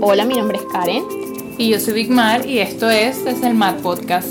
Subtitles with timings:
[0.00, 1.04] Hola, mi nombre es Karen.
[1.58, 4.28] Y yo soy Big Mar y esto es Desde el Mar Podcast.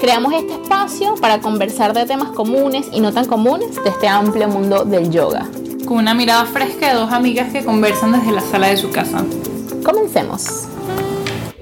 [0.00, 4.48] Creamos este espacio para conversar de temas comunes y no tan comunes de este amplio
[4.48, 5.48] mundo del yoga.
[5.86, 9.24] Con una mirada fresca de dos amigas que conversan desde la sala de su casa.
[9.84, 10.66] Comencemos.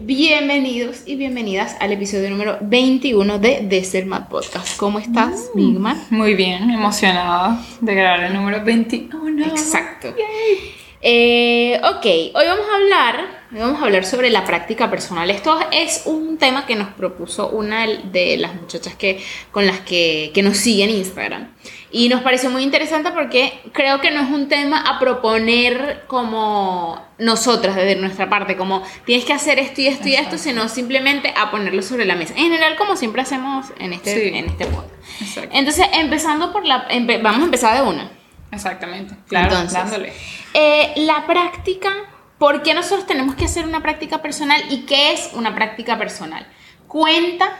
[0.00, 4.76] Bienvenidos y bienvenidas al episodio número 21 de Desert Mad Podcast.
[4.76, 5.58] ¿Cómo estás, Mm.
[5.58, 6.02] Bigman?
[6.10, 9.46] Muy bien, emocionada de grabar el número 21.
[9.46, 10.14] Exacto.
[11.00, 15.30] Eh, ok, hoy vamos a hablar, hoy vamos a hablar sobre la práctica personal.
[15.30, 20.32] Esto es un tema que nos propuso una de las muchachas que, con las que,
[20.34, 21.54] que nos sigue en Instagram.
[21.92, 27.00] Y nos pareció muy interesante porque creo que no es un tema a proponer como
[27.18, 31.32] nosotras desde nuestra parte, como tienes que hacer esto y esto y esto, sino simplemente
[31.36, 32.34] a ponerlo sobre la mesa.
[32.36, 34.36] En general, como siempre hacemos en este, Sí.
[34.36, 34.92] en este podcast.
[35.20, 35.50] Exacto.
[35.54, 36.88] Entonces, empezando por la...
[36.88, 38.10] empe- vamos a empezar de una.
[38.50, 39.14] Exactamente.
[39.28, 40.12] Claro, Entonces, dándole.
[40.54, 41.90] Eh, la práctica,
[42.38, 46.46] ¿por qué nosotros tenemos que hacer una práctica personal y qué es una práctica personal?
[46.86, 47.56] Cuenta,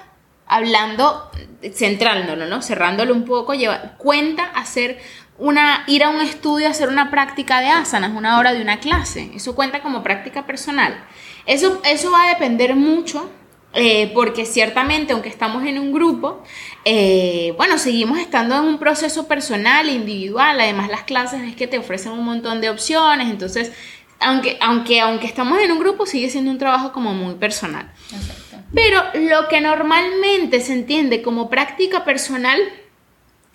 [0.46, 1.30] hablando,
[1.74, 2.62] centrándolo, ¿no?
[2.62, 4.98] Cerrándolo un poco, lleva, cuenta hacer
[5.38, 8.80] una, ir a un estudio a hacer una práctica de asanas, una hora de una
[8.80, 9.30] clase.
[9.34, 10.98] Eso cuenta como práctica personal.
[11.46, 13.30] Eso, eso va a depender mucho
[13.74, 16.42] eh, porque ciertamente, aunque estamos en un grupo,
[16.84, 20.60] eh, bueno, seguimos estando en un proceso personal, individual.
[20.60, 23.28] Además, las clases es que te ofrecen un montón de opciones.
[23.28, 23.72] Entonces,
[24.20, 27.92] aunque, aunque, aunque estamos en un grupo, sigue siendo un trabajo como muy personal.
[28.12, 28.56] Exacto.
[28.74, 32.60] Pero lo que normalmente se entiende como práctica personal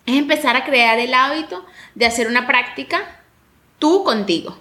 [0.06, 3.22] es empezar a crear el hábito de hacer una práctica
[3.80, 4.58] tú contigo.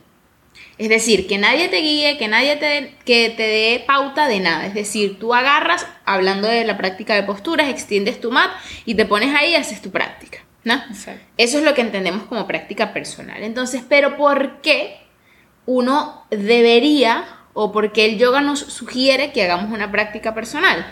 [0.83, 4.67] Es decir, que nadie te guíe, que nadie te, que te dé pauta de nada.
[4.67, 8.51] Es decir, tú agarras, hablando de la práctica de posturas, extiendes tu mat
[8.85, 10.41] y te pones ahí y haces tu práctica.
[10.65, 10.75] ¿no?
[10.91, 11.25] Exacto.
[11.37, 13.45] Eso es lo que entendemos como práctica personal.
[13.45, 14.97] Entonces, pero ¿por qué
[15.67, 20.85] uno debería o por qué el yoga nos sugiere que hagamos una práctica personal?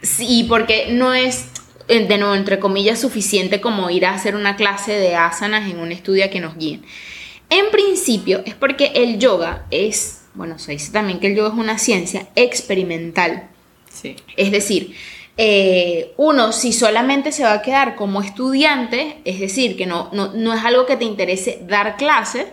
[0.00, 1.50] Sí, porque no es,
[1.88, 5.80] eh, de nuevo, entre comillas, suficiente como ir a hacer una clase de asanas en
[5.80, 6.82] un estudio a que nos guíen.
[7.50, 11.54] En principio es porque el yoga es, bueno, se dice también que el yoga es
[11.54, 13.48] una ciencia experimental.
[13.90, 14.16] Sí.
[14.36, 14.94] Es decir,
[15.36, 20.32] eh, uno si solamente se va a quedar como estudiante, es decir, que no, no,
[20.34, 22.46] no es algo que te interese dar clases,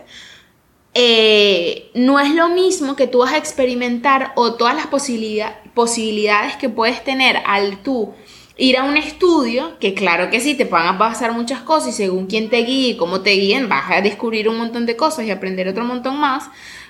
[0.94, 6.56] eh, no es lo mismo que tú vas a experimentar o todas las posibilidad- posibilidades
[6.56, 8.14] que puedes tener al tú
[8.56, 11.92] ir a un estudio, que claro que sí, te van a pasar muchas cosas y
[11.92, 15.26] según quién te guíe y cómo te guíen, vas a descubrir un montón de cosas
[15.26, 16.48] y aprender otro montón más.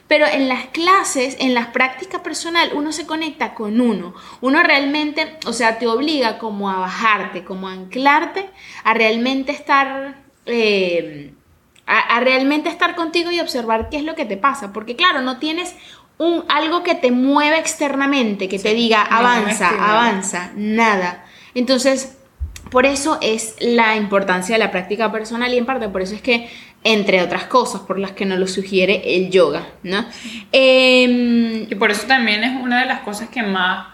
[0.09, 4.15] Pero en las clases, en las prácticas personal, uno se conecta con uno.
[4.41, 8.49] Uno realmente, o sea, te obliga como a bajarte, como a anclarte,
[8.84, 10.22] a realmente estar...
[10.47, 11.32] eh,
[11.87, 14.72] a, a realmente estar contigo y observar qué es lo que te pasa.
[14.72, 15.75] Porque claro, no tienes
[16.19, 21.25] un, algo que te mueva externamente, que te diga avanza, avanza, nada.
[21.56, 22.17] Entonces,
[22.71, 26.22] por eso es la importancia de la práctica personal y en parte por eso es
[26.22, 26.49] que,
[26.84, 30.05] entre otras cosas, por las que nos lo sugiere el yoga, ¿no?
[30.53, 33.89] Em, Y por eso también es una de las cosas que más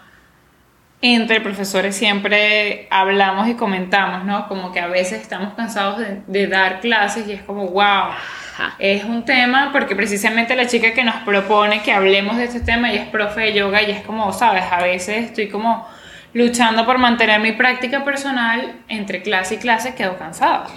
[1.01, 4.47] entre profesores siempre hablamos y comentamos, ¿no?
[4.47, 8.75] Como que a veces estamos cansados de, de dar clases y es como, wow, Ajá.
[8.79, 12.93] es un tema, porque precisamente la chica que nos propone que hablemos de este tema
[12.93, 15.85] y es profe de yoga y es como, sabes, a veces estoy como
[16.33, 20.67] luchando por mantener mi práctica personal entre clase y clase, quedo cansada.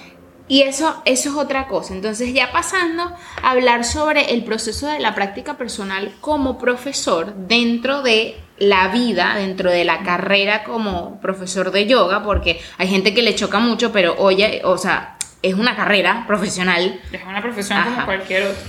[0.48, 1.92] Y eso, eso es otra cosa.
[1.92, 3.02] Entonces, ya pasando
[3.42, 9.34] a hablar sobre el proceso de la práctica personal como profesor dentro de la vida,
[9.34, 13.90] dentro de la carrera como profesor de yoga, porque hay gente que le choca mucho,
[13.90, 17.00] pero oye, o sea, es una carrera profesional.
[17.10, 17.90] Es una profesión Ajá.
[17.90, 18.62] como cualquier otra.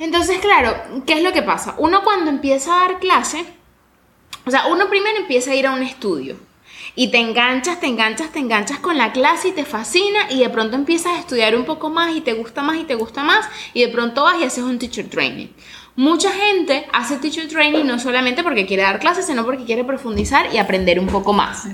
[0.00, 0.74] Entonces, claro,
[1.06, 1.74] ¿qué es lo que pasa?
[1.78, 3.44] Uno cuando empieza a dar clase,
[4.50, 6.34] o sea, uno primero empieza a ir a un estudio
[6.96, 10.48] y te enganchas, te enganchas, te enganchas con la clase y te fascina y de
[10.48, 13.48] pronto empiezas a estudiar un poco más y te gusta más y te gusta más
[13.74, 15.46] y de pronto vas y haces un teacher training.
[15.94, 20.52] Mucha gente hace teacher training no solamente porque quiere dar clases, sino porque quiere profundizar
[20.52, 21.64] y aprender un poco más.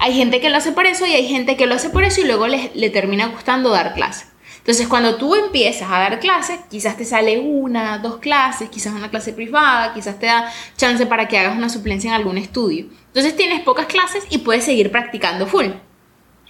[0.00, 2.20] Hay gente que lo hace por eso y hay gente que lo hace por eso
[2.20, 4.26] y luego le, termina gustando dar clase.
[4.68, 9.08] Entonces, cuando tú empiezas a dar clases, quizás te sale una, dos clases, quizás una
[9.08, 12.84] clase privada, quizás te da chance para que hagas una suplencia en algún estudio.
[13.06, 15.68] Entonces, tienes pocas clases y puedes seguir practicando full.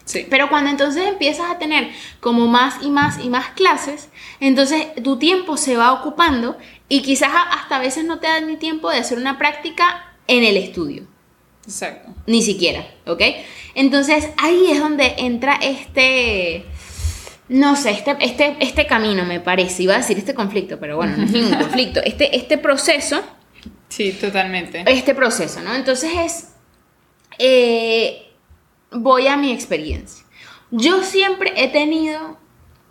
[0.05, 0.27] Sí.
[0.29, 4.09] Pero cuando entonces empiezas a tener como más y más y más clases,
[4.41, 8.57] entonces tu tiempo se va ocupando y quizás hasta a veces no te da ni
[8.57, 11.07] tiempo de hacer una práctica en el estudio.
[11.65, 12.13] Exacto.
[12.27, 13.23] Ni siquiera, ¿ok?
[13.77, 16.65] Entonces ahí es donde entra este,
[17.49, 21.17] no sé, este, este, este camino me parece, iba a decir este conflicto, pero bueno,
[21.17, 23.23] no es ningún conflicto, este, este proceso
[23.89, 24.85] Sí, totalmente.
[24.87, 25.75] Este proceso, ¿no?
[25.75, 26.53] Entonces es,
[27.39, 28.31] eh,
[28.93, 30.25] voy a mi experiencia.
[30.71, 32.39] Yo siempre he tenido,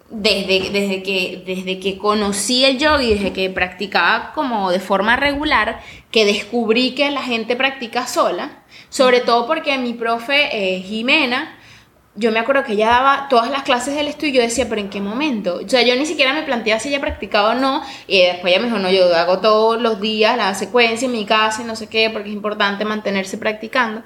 [0.09, 5.15] desde, desde, que, desde que conocí el yoga y desde que practicaba como de forma
[5.15, 5.81] regular,
[6.11, 11.56] que descubrí que la gente practica sola, sobre todo porque mi profe eh, Jimena,
[12.17, 14.81] yo me acuerdo que ella daba todas las clases del estudio y yo decía, pero
[14.81, 15.61] ¿en qué momento?
[15.63, 17.83] O sea, yo ni siquiera me planteaba si ella practicaba o no.
[18.07, 21.25] Y después ella me dijo, no, yo hago todos los días la secuencia en mi
[21.25, 24.01] casa y no sé qué, porque es importante mantenerse practicando.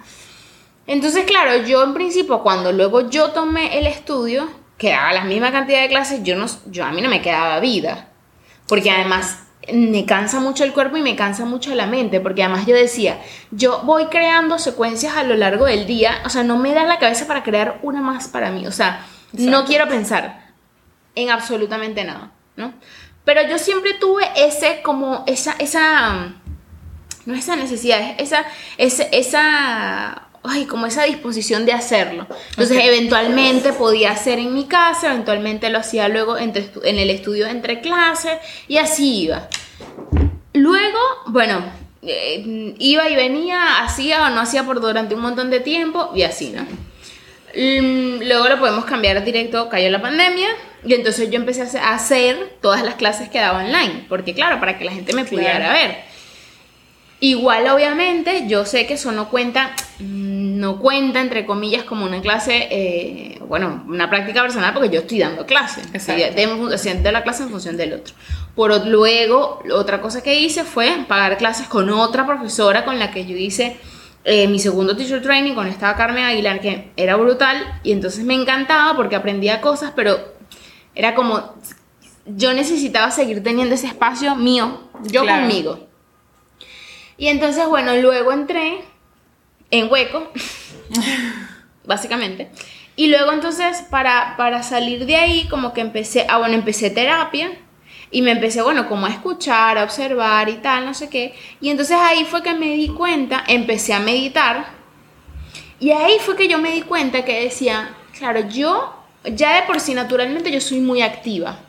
[0.87, 5.51] Entonces, claro, yo en principio, cuando luego yo tomé el estudio, que daba la misma
[5.51, 8.09] cantidad de clases, yo, no, yo a mí no me quedaba vida.
[8.67, 9.39] Porque además
[9.71, 13.21] me cansa mucho el cuerpo y me cansa mucho la mente, porque además yo decía,
[13.51, 16.99] yo voy creando secuencias a lo largo del día, o sea, no me da la
[16.99, 20.51] cabeza para crear una más para mí, o sea, no quiero pensar
[21.15, 22.73] en absolutamente nada, ¿no?
[23.23, 26.33] Pero yo siempre tuve ese, como, esa, esa,
[27.25, 28.45] no esa necesidad, esa,
[28.77, 32.27] esa, esa ay, como esa disposición de hacerlo.
[32.51, 37.47] Entonces, eventualmente podía hacer en mi casa, eventualmente lo hacía luego entre, en el estudio
[37.47, 38.33] entre clases
[38.67, 39.47] y así iba.
[40.53, 41.63] Luego, bueno,
[42.01, 46.23] eh, iba y venía, hacía o no hacía por durante un montón de tiempo y
[46.23, 46.63] así, ¿no?
[47.53, 50.49] Mm, luego lo podemos cambiar directo, cayó la pandemia
[50.85, 54.77] y entonces yo empecé a hacer todas las clases que daba online, porque claro, para
[54.77, 56.10] que la gente me pudiera ver.
[57.23, 62.67] Igual, obviamente, yo sé que eso no cuenta, no cuenta, entre comillas, como una clase,
[62.71, 65.81] eh, bueno, una práctica personal, porque yo estoy dando clase.
[66.73, 68.15] Haciendo la clase en función del otro.
[68.55, 73.23] Por luego, otra cosa que hice fue pagar clases con otra profesora con la que
[73.27, 73.77] yo hice
[74.23, 78.33] eh, mi segundo teacher training, con esta Carmen Aguilar, que era brutal, y entonces me
[78.33, 80.17] encantaba porque aprendía cosas, pero
[80.95, 81.53] era como,
[82.25, 85.90] yo necesitaba seguir teniendo ese espacio mío, yo conmigo.
[87.21, 88.81] Y entonces, bueno, luego entré
[89.69, 90.31] en hueco,
[91.85, 92.49] básicamente.
[92.95, 97.51] Y luego entonces, para, para salir de ahí, como que empecé, ah, bueno, empecé terapia.
[98.09, 101.35] Y me empecé, bueno, como a escuchar, a observar y tal, no sé qué.
[101.61, 104.65] Y entonces ahí fue que me di cuenta, empecé a meditar.
[105.79, 108.95] Y ahí fue que yo me di cuenta que decía, claro, yo
[109.25, 111.59] ya de por sí naturalmente yo soy muy activa.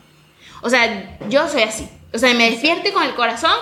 [0.63, 1.87] O sea, yo soy así.
[2.11, 3.53] O sea, me despierto con el corazón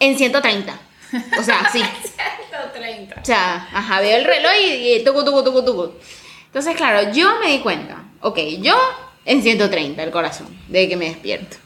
[0.00, 0.87] en 130.
[1.38, 1.82] O sea, sí.
[2.48, 3.20] 130.
[3.20, 5.92] O sea, ajá, veo el reloj y, y tucu, tucu, tucu, tucu.
[6.46, 8.74] Entonces, claro, yo me di cuenta, ok, yo
[9.24, 11.58] en 130 el corazón, de que me despierto.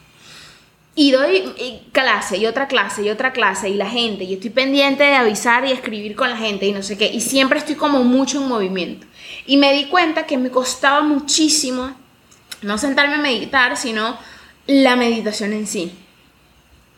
[0.95, 1.55] Y doy
[1.93, 5.65] clase y otra clase y otra clase y la gente, y estoy pendiente de avisar
[5.65, 8.49] y escribir con la gente y no sé qué, y siempre estoy como mucho en
[8.49, 9.07] movimiento.
[9.47, 11.95] Y me di cuenta que me costaba muchísimo
[12.61, 14.19] no sentarme a meditar, sino
[14.67, 15.93] la meditación en sí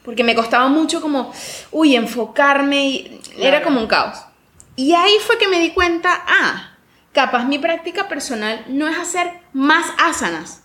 [0.05, 1.33] porque me costaba mucho como,
[1.73, 4.19] uy, enfocarme, y era como un caos.
[4.77, 6.77] Y ahí fue que me di cuenta, ah,
[7.13, 10.63] capaz mi práctica personal no es hacer más asanas,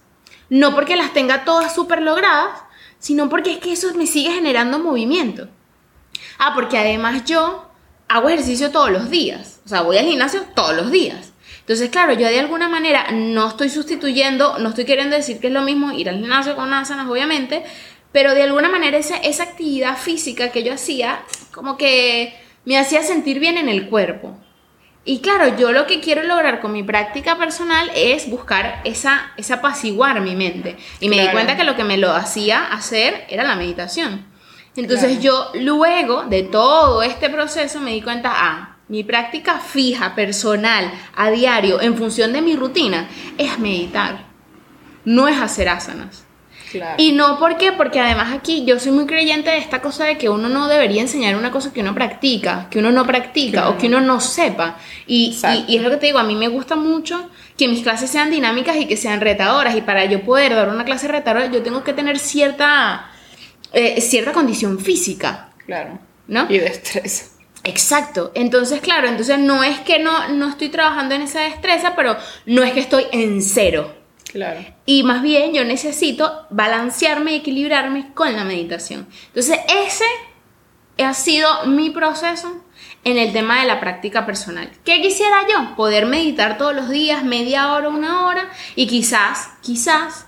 [0.50, 2.60] no porque las tenga todas súper logradas,
[3.00, 5.48] sino porque es que eso me sigue generando movimiento.
[6.38, 7.70] Ah, porque además yo
[8.10, 11.32] hago ejercicio todos los días, o sea, voy al gimnasio todos los días.
[11.70, 15.54] Entonces, claro, yo de alguna manera no estoy sustituyendo, no estoy queriendo decir que es
[15.54, 17.64] lo mismo ir al gimnasio con asanas, obviamente,
[18.12, 21.22] pero de alguna manera esa, esa actividad física que yo hacía,
[21.52, 22.34] como que
[22.66, 24.38] me hacía sentir bien en el cuerpo.
[25.06, 29.56] Y claro, yo lo que quiero lograr con mi práctica personal es buscar esa, esa
[29.56, 30.78] apaciguar mi mente.
[31.00, 34.26] Y me di cuenta que lo que me lo hacía hacer era la meditación.
[34.76, 40.92] Entonces yo luego de todo este proceso me di cuenta, ah, mi práctica fija, personal,
[41.16, 43.08] a diario, en función de mi rutina,
[43.38, 44.26] es meditar.
[45.06, 46.26] No es hacer asanas.
[46.98, 47.72] Y no, ¿por qué?
[47.72, 51.02] Porque además aquí yo soy muy creyente de esta cosa de que uno no debería
[51.02, 54.78] enseñar una cosa que uno practica, que uno no practica o que uno no sepa.
[55.08, 58.10] Y, y, es lo que te digo, a mí me gusta mucho que mis clases
[58.10, 59.76] sean dinámicas y que sean retadoras.
[59.76, 63.10] Y para yo poder dar una clase retadora, yo tengo que tener cierta,
[63.74, 65.50] eh, cierta condición física.
[65.66, 66.00] Claro.
[66.28, 66.46] ¿No?
[66.50, 67.26] Y destreza.
[67.64, 68.32] Exacto.
[68.36, 72.64] Entonces, claro, entonces no es que no, no estoy trabajando en esa destreza, pero no
[72.64, 73.99] es que estoy en cero.
[74.32, 74.64] Claro.
[74.86, 79.08] Y más bien yo necesito balancearme y equilibrarme con la meditación.
[79.28, 80.06] Entonces ese
[81.04, 82.64] ha sido mi proceso
[83.04, 84.70] en el tema de la práctica personal.
[84.86, 85.76] ¿Qué quisiera yo?
[85.76, 90.28] Poder meditar todos los días, media hora, una hora, y quizás, quizás,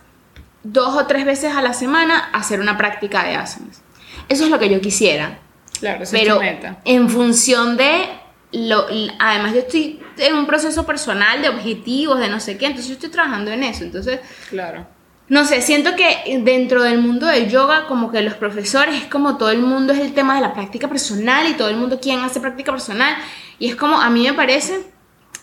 [0.63, 3.81] dos o tres veces a la semana hacer una práctica de asanas.
[4.29, 5.39] Eso es lo que yo quisiera.
[5.79, 6.39] Claro, Pero
[6.86, 8.08] en función de
[8.51, 8.86] lo,
[9.20, 12.93] además yo estoy en un proceso personal de objetivos, de no sé qué, entonces yo
[12.96, 14.20] estoy trabajando en eso, entonces...
[14.50, 14.86] Claro.
[15.29, 19.38] no sé, siento que dentro del mundo del yoga, como que los profesores es como
[19.38, 22.20] todo el mundo es el tema de la práctica personal y todo el mundo quien
[22.20, 23.15] hace práctica personal.
[23.58, 24.81] Y es como, a mí me parece,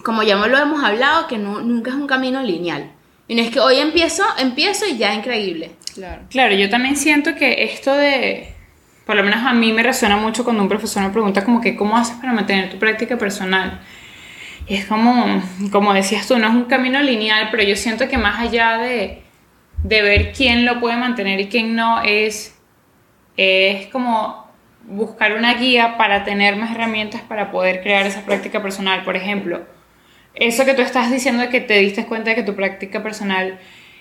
[0.05, 2.93] como ya lo hemos hablado, que no, nunca es un camino lineal.
[3.29, 5.73] Y no es que hoy empiezo, empiezo y ya es increíble.
[5.95, 6.23] Claro.
[6.29, 8.55] Claro, yo también siento que esto de,
[9.09, 11.75] por lo menos a mí me resuena mucho cuando un profesor me pregunta como que,
[11.75, 13.81] ¿cómo haces para mantener tu práctica personal?
[14.69, 18.19] Y es como, como decías tú, no es un camino lineal, pero yo siento que
[18.19, 19.23] más allá de
[19.83, 22.59] de ver quién lo puede mantener y quién no, es,
[23.37, 24.49] es como
[24.85, 29.05] buscar una guía para tener más herramientas para poder crear esa práctica personal.
[29.05, 29.67] Por ejemplo,
[30.35, 33.59] eso que tú estás diciendo de que te diste cuenta de que tu práctica personal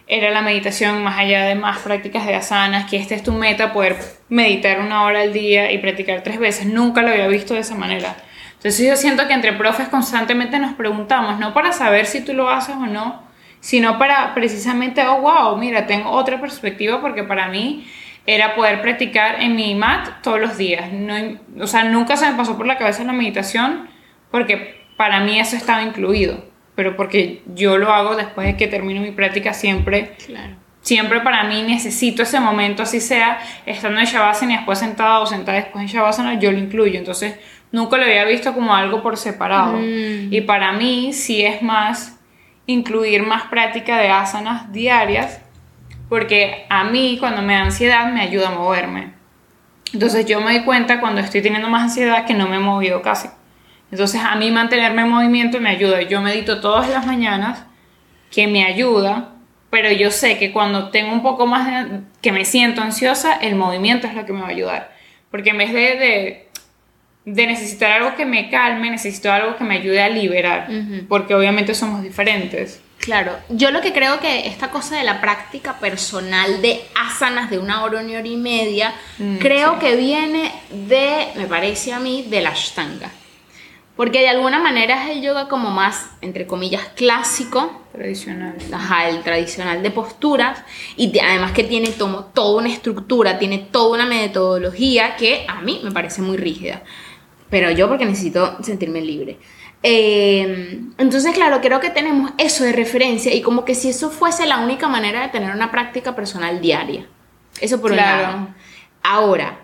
[0.07, 3.73] era la meditación más allá de más prácticas de asanas, que esta es tu meta,
[3.73, 3.97] poder
[4.29, 6.65] meditar una hora al día y practicar tres veces.
[6.65, 8.15] Nunca lo había visto de esa manera.
[8.53, 12.49] Entonces yo siento que entre profes constantemente nos preguntamos, no para saber si tú lo
[12.49, 13.21] haces o no,
[13.59, 17.87] sino para precisamente, oh, wow, mira, tengo otra perspectiva porque para mí
[18.25, 20.91] era poder practicar en mi mat todos los días.
[20.91, 21.15] No,
[21.59, 23.89] o sea, nunca se me pasó por la cabeza la meditación
[24.31, 26.43] porque para mí eso estaba incluido,
[26.77, 30.11] pero porque yo lo hago después de que termino mi práctica siempre.
[30.27, 30.53] Claro.
[30.81, 35.25] Siempre para mí necesito ese momento, así sea estando en Shavasana y después sentada o
[35.25, 36.99] sentada después en Shavasana, yo lo incluyo.
[36.99, 37.39] Entonces,
[37.71, 39.73] nunca lo había visto como algo por separado.
[39.73, 40.31] Mm.
[40.31, 42.19] Y para mí sí es más
[42.67, 45.41] incluir más práctica de asanas diarias,
[46.09, 49.13] porque a mí cuando me da ansiedad me ayuda a moverme.
[49.93, 53.01] Entonces yo me doy cuenta cuando estoy teniendo más ansiedad que no me he movido
[53.01, 53.29] casi.
[53.91, 56.01] Entonces a mí mantenerme en movimiento me ayuda.
[56.01, 57.63] Yo medito todas las mañanas,
[58.31, 59.33] que me ayuda,
[59.69, 63.55] pero yo sé que cuando tengo un poco más de, que me siento ansiosa, el
[63.55, 64.95] movimiento es lo que me va a ayudar.
[65.31, 66.47] Porque en vez de, de
[67.27, 70.69] de necesitar algo que me calme, necesito algo que me ayude a liberar,
[71.09, 72.79] porque obviamente somos diferentes.
[72.99, 77.59] Claro, yo lo que creo que esta cosa de la práctica personal de asanas de
[77.59, 82.25] una hora, una hora y media, Mm, creo que viene de, me parece a mí,
[82.29, 83.09] de la Ashtanga.
[83.97, 88.55] Porque de alguna manera es el yoga como más, entre comillas, clásico, Tradicional.
[88.71, 90.63] ajá, el tradicional de posturas,
[90.95, 95.81] y además que tiene tomo- toda una estructura, tiene toda una metodología que a mí
[95.83, 96.83] me parece muy rígida.
[97.49, 99.39] Pero yo porque necesito sentirme libre.
[99.81, 104.45] Eh, entonces, claro, creo que tenemos eso de referencia y como que si eso fuese
[104.45, 107.07] la única manera de tener una práctica personal diaria.
[107.61, 108.27] Eso por Claro.
[108.27, 108.47] un lado.
[109.01, 109.59] Ahora,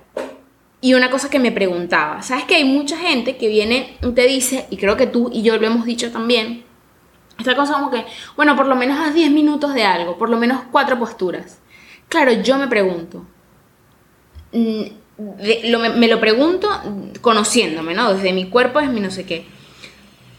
[0.83, 4.27] y una cosa que me preguntaba, ¿sabes que hay mucha gente que viene y te
[4.27, 6.63] dice, y creo que tú y yo lo hemos dicho también,
[7.39, 10.37] esta cosa como que, bueno, por lo menos haz 10 minutos de algo, por lo
[10.37, 11.57] menos cuatro posturas.
[12.09, 13.25] Claro, yo me pregunto,
[14.51, 14.81] mm,
[15.17, 16.69] de- lo- me, me lo pregunto
[17.21, 18.13] conociéndome, ¿no?
[18.13, 19.45] Desde mi cuerpo, desde mi no sé qué.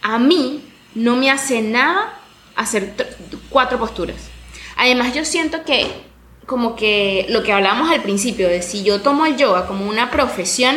[0.02, 0.62] A mí
[0.94, 2.18] no me hace nada
[2.56, 3.06] hacer tr-
[3.48, 4.28] cuatro posturas.
[4.76, 5.86] Además, yo siento que,
[6.46, 10.10] como que lo que hablábamos al principio, de si yo tomo el yoga como una
[10.10, 10.76] profesión,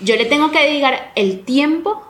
[0.00, 2.02] yo le tengo que dedicar el tiempo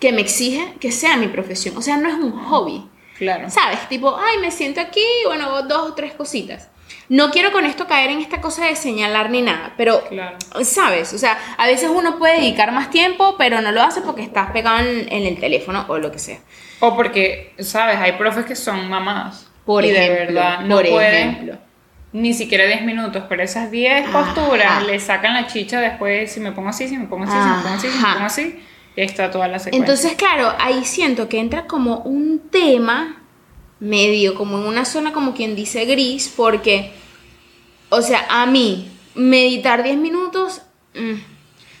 [0.00, 1.76] que me exige que sea mi profesión.
[1.76, 2.84] O sea, no es un hobby.
[3.18, 3.48] Claro.
[3.48, 3.88] ¿Sabes?
[3.88, 6.68] Tipo, ay, me siento aquí, bueno, dos o tres cositas.
[7.08, 10.36] No quiero con esto caer en esta cosa de señalar ni nada, pero, Claro.
[10.62, 11.12] ¿sabes?
[11.12, 14.50] O sea, a veces uno puede dedicar más tiempo, pero no lo hace porque estás
[14.50, 16.38] pegado en, en el teléfono o lo que sea.
[16.80, 17.96] O porque, ¿sabes?
[17.98, 19.46] Hay profes que son mamás.
[19.64, 21.58] Por y ejemplo, de verdad no por pueden ejemplo.
[22.16, 24.12] Ni siquiera 10 minutos, pero esas 10 Ajá.
[24.24, 27.38] posturas le sacan la chicha después, si me pongo así, si me pongo así, si
[27.38, 28.58] me pongo así, si me pongo así,
[28.96, 29.78] está toda la secuencia.
[29.78, 33.22] Entonces, claro, ahí siento que entra como un tema
[33.80, 36.92] medio, como en una zona como quien dice gris, porque,
[37.90, 40.62] o sea, a mí, meditar 10 minutos,
[40.94, 41.35] mm,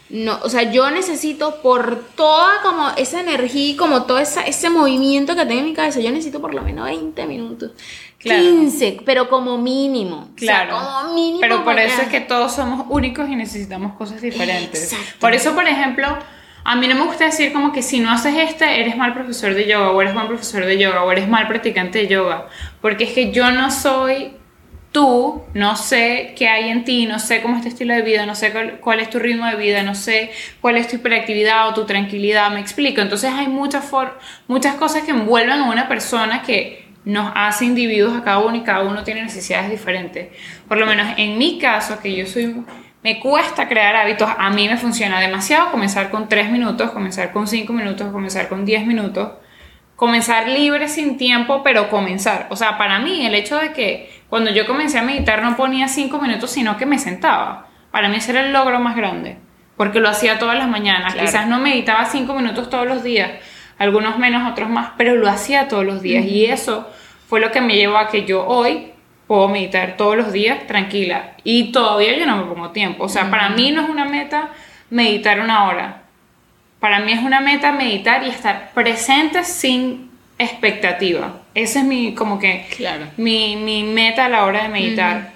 [0.08, 4.70] no, o sea, yo necesito por toda como esa energía y como todo esa, ese
[4.70, 7.72] movimiento que tengo en mi cabeza, yo necesito por lo menos 20 minutos.
[8.18, 8.42] Claro.
[8.42, 10.28] 15, pero como mínimo.
[10.36, 10.76] Claro.
[10.76, 11.40] O sea, como mínimo.
[11.40, 14.92] Pero por eso es que todos somos únicos y necesitamos cosas diferentes.
[14.92, 15.16] Exacto.
[15.18, 16.06] Por eso, por ejemplo,
[16.62, 19.54] a mí no me gusta decir como que si no haces este, eres mal profesor
[19.54, 22.46] de yoga, o eres buen profesor de yoga, o eres mal practicante de yoga.
[22.80, 24.35] Porque es que yo no soy
[24.96, 28.24] tú, no sé qué hay en ti, no sé cómo es tu estilo de vida,
[28.24, 28.50] no sé
[28.80, 30.30] cuál, es tu ritmo de vida, no sé
[30.62, 33.02] cuál es tu hiperactividad o tu tranquilidad, me explico.
[33.02, 38.16] Entonces hay muchas, for- muchas cosas que envuelven a una persona que nos hace individuos
[38.16, 40.28] a cada uno y cada uno tiene necesidades diferentes.
[40.66, 42.56] Por lo menos en mi caso, que yo soy,
[43.02, 47.46] me cuesta crear hábitos, a mí me funciona demasiado comenzar con 3 minutos, comenzar con
[47.46, 49.28] 5 minutos, comenzar con 10 minutos
[49.96, 52.48] comenzar libre sin tiempo, pero comenzar.
[52.50, 55.88] O sea, para mí el hecho de que cuando yo comencé a meditar no ponía
[55.88, 57.66] cinco minutos, sino que me sentaba.
[57.90, 59.38] Para mí ese era el logro más grande,
[59.76, 61.14] porque lo hacía todas las mañanas.
[61.14, 61.26] Claro.
[61.26, 63.30] Quizás no meditaba cinco minutos todos los días,
[63.78, 66.24] algunos menos, otros más, pero lo hacía todos los días.
[66.24, 66.90] Y eso
[67.28, 68.92] fue lo que me llevó a que yo hoy
[69.26, 71.32] puedo meditar todos los días tranquila.
[71.44, 73.04] Y todavía yo no me pongo tiempo.
[73.04, 74.50] O sea, para mí no es una meta
[74.90, 76.02] meditar una hora.
[76.80, 81.40] Para mí es una meta meditar y estar presente sin expectativa.
[81.54, 83.06] Ese es mi, como que, Claro.
[83.16, 85.32] mi, mi meta a la hora de meditar.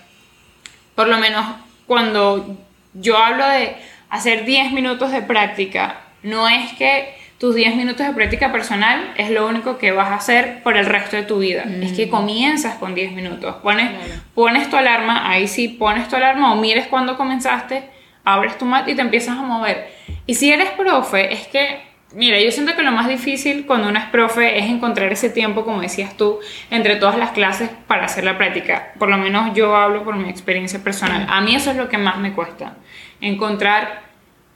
[0.94, 1.44] Por lo menos
[1.86, 2.56] cuando
[2.94, 3.74] yo hablo de
[4.10, 9.30] hacer 10 minutos de práctica, no es que tus 10 minutos de práctica personal es
[9.30, 11.64] lo único que vas a hacer por el resto de tu vida.
[11.82, 13.56] Es que comienzas con 10 minutos.
[13.62, 14.20] Pones, Claro.
[14.34, 17.84] pones tu alarma, ahí sí pones tu alarma o mires cuando comenzaste,
[18.24, 19.90] abres tu mat y te empiezas a mover.
[20.26, 21.80] Y si eres profe, es que,
[22.12, 25.64] mira, yo siento que lo más difícil cuando uno es profe es encontrar ese tiempo,
[25.64, 26.38] como decías tú,
[26.70, 28.92] entre todas las clases para hacer la práctica.
[28.98, 31.26] Por lo menos yo hablo por mi experiencia personal.
[31.28, 32.76] A mí eso es lo que más me cuesta.
[33.20, 34.10] Encontrar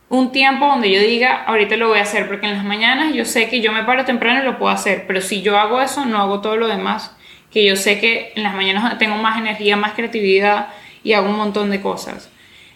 [0.09, 3.25] un tiempo donde yo diga, ahorita lo voy a hacer, porque en las mañanas yo
[3.25, 6.05] sé que yo me paro temprano y lo puedo hacer, pero si yo hago eso,
[6.05, 7.17] no hago todo lo demás,
[7.51, 10.69] que yo sé que en las mañanas tengo más energía, más creatividad
[11.03, 12.31] y hago un montón de cosas.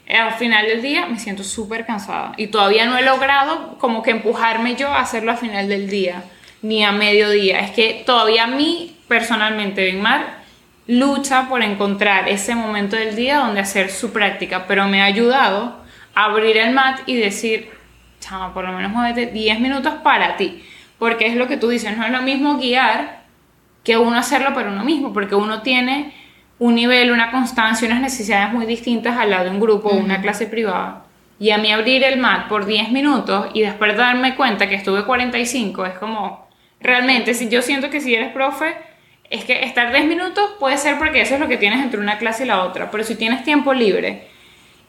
[0.09, 4.03] Eh, Al final del día me siento súper cansada y todavía no he logrado como
[4.03, 6.25] que empujarme yo a hacerlo al final del día,
[6.63, 7.61] ni a mediodía.
[7.61, 10.39] Es que todavía a mí, personalmente, Benmar,
[10.87, 15.77] lucha por encontrar ese momento del día donde hacer su práctica, pero me ha ayudado
[16.15, 17.71] a abrir el mat y decir,
[18.19, 20.65] chama, por lo menos muévete 10 minutos para ti,
[20.99, 23.25] porque es lo que tú dices, no es lo mismo guiar
[23.85, 26.15] que uno hacerlo para uno mismo, porque uno tiene
[26.59, 30.21] un nivel, una constancia, unas necesidades muy distintas al lado de un grupo o una
[30.21, 31.05] clase privada.
[31.41, 35.05] Y a mí abrir el mat por 10 minutos y después darme cuenta que estuve
[35.05, 36.49] 45 es como,
[36.81, 38.75] realmente, si yo siento que si eres profe,
[39.31, 42.19] es que estar 10 minutos puede ser porque eso es lo que tienes entre una
[42.19, 44.27] clase y la otra, pero si tienes tiempo libre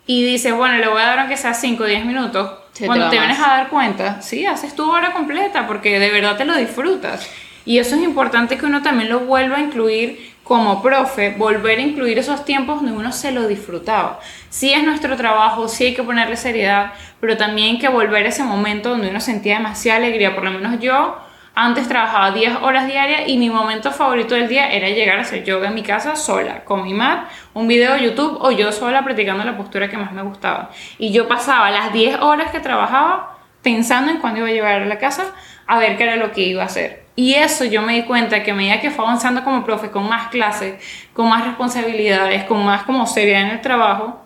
[0.08, 2.86] y dices, bueno, le voy a dar aunque sea 5 o 10 minutos, Se te
[2.88, 3.48] cuando te, vienes más.
[3.48, 7.30] a dar cuenta, sí, haces tu hora completa porque de verdad te lo disfrutas.
[7.66, 11.84] Y eso es importante que uno también lo vuelva a incluir como profe, volver a
[11.84, 14.20] incluir esos tiempos donde uno se lo disfrutaba.
[14.50, 18.30] Sí es nuestro trabajo, sí hay que ponerle seriedad, pero también hay que volver a
[18.30, 20.34] ese momento donde uno sentía demasiada alegría.
[20.34, 21.20] Por lo menos yo
[21.54, 25.44] antes trabajaba 10 horas diarias y mi momento favorito del día era llegar a hacer
[25.44, 29.04] yoga en mi casa sola, con mi mat, un video de YouTube o yo sola
[29.04, 30.72] practicando la postura que más me gustaba.
[30.98, 34.86] Y yo pasaba las 10 horas que trabajaba pensando en cuándo iba a llegar a
[34.88, 35.26] la casa
[35.68, 37.09] a ver qué era lo que iba a hacer.
[37.20, 40.08] Y eso yo me di cuenta que a medida que fue avanzando como profe, con
[40.08, 40.76] más clases,
[41.12, 44.22] con más responsabilidades, con más como seriedad en el trabajo,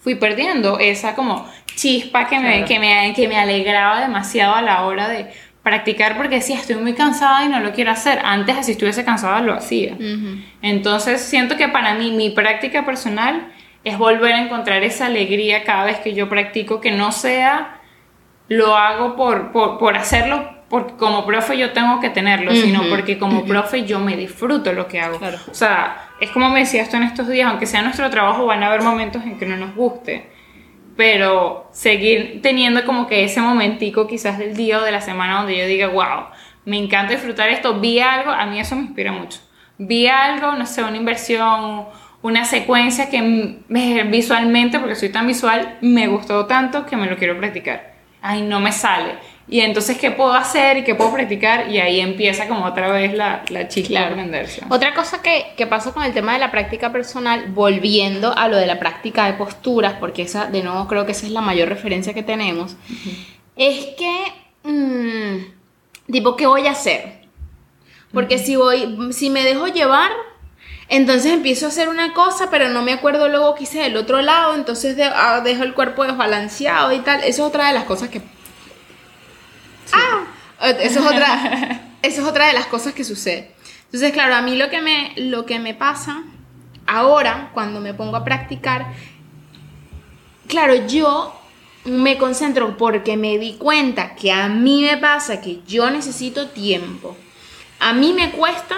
[0.00, 2.66] fui perdiendo esa como chispa que me, Claro.
[2.66, 5.26] que me, que me alegraba demasiado a la hora de
[5.62, 8.20] practicar porque decía, estoy muy cansada y no lo quiero hacer.
[8.24, 9.94] Antes, si estuviese cansada, lo hacía.
[10.62, 13.48] Entonces, siento que para mí, mi práctica personal
[13.84, 17.74] es volver a encontrar esa alegría cada vez que yo practico, que no sea
[18.48, 22.90] lo hago por, por, por hacerlo, porque como profe yo tengo que tenerlo, sino Ujú,
[22.90, 25.18] porque como profe yo me disfruto lo que hago.
[25.18, 25.38] Claro.
[25.50, 28.62] O sea, es como me decías tú en estos días, aunque sea nuestro trabajo, van
[28.62, 30.30] a haber momentos en que no nos guste,
[30.96, 35.56] pero seguir teniendo como que ese momentico quizás del día o de la semana donde
[35.56, 36.26] yo diga, wow,
[36.64, 39.40] me encanta disfrutar esto, vi algo, a mí eso me inspira mucho.
[39.78, 41.86] Vi algo, no sé, una inversión,
[42.20, 43.62] una secuencia que
[44.06, 47.94] visualmente, porque soy tan visual, me gustó tanto que me lo quiero practicar.
[48.20, 49.14] Ay, no me sale.
[49.50, 51.70] Y entonces, ¿qué puedo hacer y qué puedo practicar?
[51.70, 54.06] Y ahí empieza como otra vez la, la chispa Claro.
[54.08, 54.60] de aprenderse.
[54.68, 58.58] Otra cosa que, que pasa con el tema de la práctica personal, volviendo a lo
[58.58, 61.68] de la práctica de posturas, porque esa, de nuevo, creo que esa es la mayor
[61.70, 62.76] referencia que tenemos,
[63.56, 64.24] es que,
[64.64, 67.20] mm, tipo, ¿qué voy a hacer?
[68.12, 70.10] Porque si voy, si me dejo llevar,
[70.90, 74.20] entonces empiezo a hacer una cosa, pero no me acuerdo luego que hice del otro
[74.22, 77.18] lado, entonces de- ah, dejo el cuerpo desbalanceado y tal.
[77.20, 78.20] Eso es otra de las cosas que
[79.92, 80.24] Ah,
[80.80, 83.54] eso es otra, eso es otra de las cosas que sucede.
[83.84, 86.22] Entonces, claro, a mí lo que me, lo que me pasa
[86.86, 88.92] ahora, cuando me pongo a practicar,
[90.46, 91.34] claro, yo
[91.84, 97.16] me concentro porque me di cuenta que a mí me pasa que yo necesito tiempo.
[97.80, 98.76] A mí me cuesta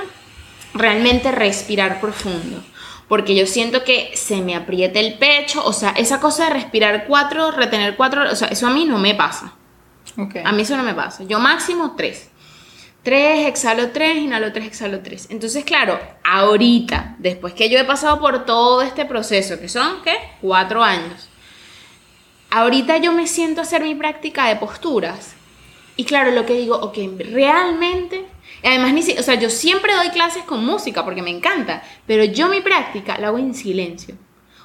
[0.75, 2.63] realmente respirar profundo.
[3.09, 7.07] Porque yo siento que se me aprieta el pecho, o sea, esa cosa de respirar
[7.09, 9.55] cuatro, retener cuatro, o sea, eso a mí no me pasa.
[10.45, 11.25] A mí eso no me pasa.
[11.25, 12.31] Yo máximo tres.
[13.03, 15.29] Tres, exhalo tres, inhalo tres, exhalo tres.
[15.31, 20.17] Entonces, claro, ahorita, después que yo he pasado por todo este proceso, que son, ¿qué?
[20.41, 21.29] Cuatro años.
[22.51, 25.35] Ahorita yo me siento a hacer mi práctica de posturas.
[25.97, 26.99] Y claro, lo que digo, ok,
[27.33, 28.27] realmente...
[28.63, 32.49] Además, ni o sea, yo siempre doy clases con música porque me encanta, pero yo
[32.49, 34.17] mi práctica la hago en silencio.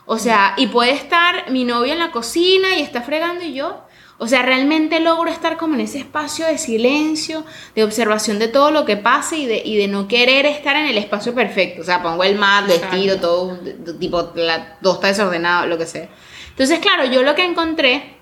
[0.05, 3.84] O sea, y puede estar mi novio en la cocina y está fregando y yo.
[4.17, 7.43] O sea, realmente logro estar como en ese espacio de silencio,
[7.75, 10.85] de observación de todo lo que pasa y de, y de no querer estar en
[10.85, 11.81] el espacio perfecto.
[11.81, 13.59] O sea, pongo el mat, vestido, todo,
[13.99, 16.07] tipo, la, todo está desordenado, lo que sea.
[16.49, 18.15] Entonces, claro, yo lo que encontré,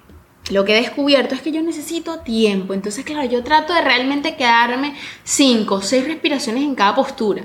[0.50, 2.74] lo que he descubierto es que yo necesito tiempo.
[2.74, 7.44] Entonces, claro, yo trato de realmente quedarme cinco o seis respiraciones en cada postura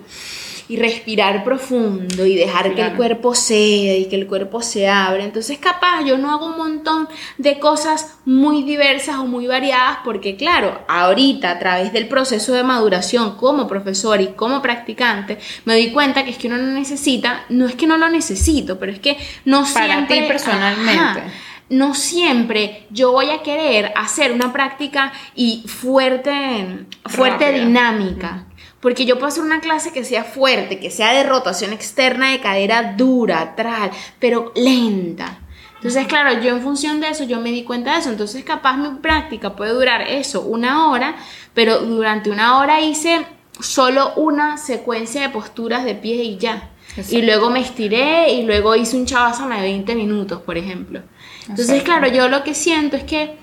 [0.69, 5.25] y respirar profundo y dejar que el cuerpo ceda y que el cuerpo se abra.
[5.25, 10.37] Entonces, capaz yo no hago un montón de cosas muy diversas o muy variadas porque,
[10.37, 15.91] claro, ahorita a través del proceso de maduración como profesor y como practicante, me doy
[15.91, 18.99] cuenta que es que uno no necesita, no es que no lo necesito, pero es
[19.01, 20.21] que no Para siempre...
[20.21, 21.23] ti personalmente.
[21.71, 27.65] no siempre yo voy a querer hacer una práctica y fuerte, fuerte Rápida.
[27.65, 28.45] dinámica.
[28.81, 32.41] Porque yo puedo hacer una clase que sea fuerte, que sea de rotación externa de
[32.41, 35.39] cadera dura, tral, pero lenta.
[35.77, 38.11] Entonces, claro, yo en función de eso, yo me di cuenta de eso.
[38.11, 41.17] Entonces, capaz mi práctica puede durar eso, una hora,
[41.55, 43.25] pero durante una hora hice
[43.61, 46.71] solo una secuencia de posturas de pie y ya.
[46.91, 47.17] Exacto.
[47.17, 51.01] Y luego me estiré y luego hice un chavasana de 20 minutos, por ejemplo.
[51.43, 51.85] Entonces, Exacto.
[51.85, 53.37] claro, yo lo que siento es que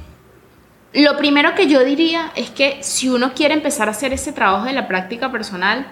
[0.96, 4.66] lo primero que yo diría es que si uno quiere empezar a hacer ese trabajo
[4.66, 5.88] de la práctica personal,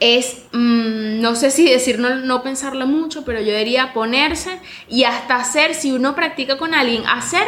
[0.00, 4.58] es, mm, no sé si decir no, no pensarlo mucho, pero yo diría ponerse
[4.88, 7.46] y hasta hacer, si uno practica con alguien, hacer,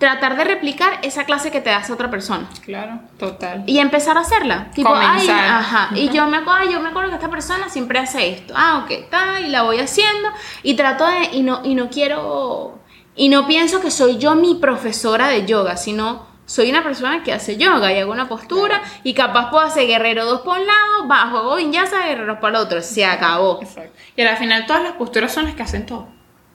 [0.00, 2.48] tratar de replicar esa clase que te hace otra persona.
[2.64, 3.64] Claro, total.
[3.66, 4.70] Y empezar a hacerla.
[4.74, 5.28] Tipo, ay.
[5.94, 8.54] Y yo me acuerdo, yo me acuerdo que esta persona siempre hace esto.
[8.56, 10.30] Ah, ok, está, y la voy haciendo.
[10.62, 12.79] Y trato de, y no, y no quiero,
[13.20, 17.34] y no pienso que soy yo mi profesora de yoga, sino soy una persona que
[17.34, 21.06] hace yoga y hago una postura y capaz puedo hacer guerrero 2 por un lado,
[21.06, 22.80] bajo, hago vinyasa, guerrero para el otro.
[22.80, 23.58] Se acabó.
[23.60, 23.92] Exacto.
[24.16, 26.08] Y al final todas las posturas son las que hacen todo.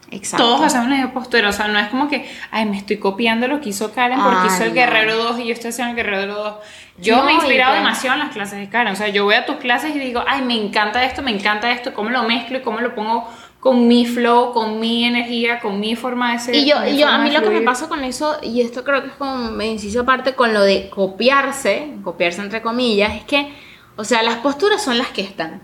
[0.10, 0.44] Exacto.
[0.44, 3.62] Todos la misma postura, o sea, no es como que, ay, me estoy copiando lo
[3.62, 4.76] que hizo Karen porque Ay, hizo el no.
[4.76, 6.56] Guerrero 2 y yo estoy haciendo el Guerrero 2.
[6.98, 9.24] Yo No, me he inspirado y demasiado en las clases de Karen, o sea, yo
[9.24, 12.24] voy a tus clases y digo, ay, me encanta esto, me encanta esto, cómo lo
[12.24, 13.30] mezclo y cómo lo pongo
[13.66, 16.54] con mi flow, con mi energía, con mi forma de ser.
[16.54, 19.08] Y yo, yo a mí lo que me pasa con eso, y esto creo que
[19.08, 23.52] es como me inciso aparte con lo de copiarse, copiarse entre comillas, es que,
[23.96, 25.64] o sea, las posturas son las que están,